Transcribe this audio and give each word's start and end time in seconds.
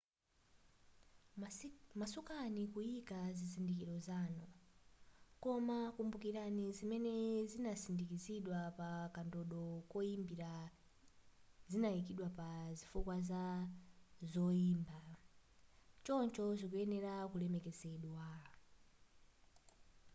masukani 2.01 2.61
kuyika 2.73 3.19
zizindikilo 3.37 3.95
zanu 4.07 4.45
koma 5.43 5.77
kumbukilani 5.95 6.65
zimene 6.77 7.15
zinasindikizidwa 7.51 8.59
pa 8.77 8.89
kandodo 9.15 9.63
koyimbira 9.91 10.53
zinayikidwa 11.71 12.27
pa 12.37 12.49
zifukwa 12.77 13.17
za 13.29 13.43
zoyimba 14.31 14.97
choncho 16.05 16.43
zikuyenela 16.59 17.13
kulemekezedwa 17.31 18.25